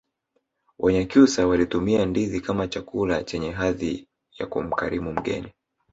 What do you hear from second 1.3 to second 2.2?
walitumia